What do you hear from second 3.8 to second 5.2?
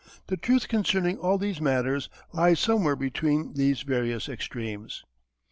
various extremes.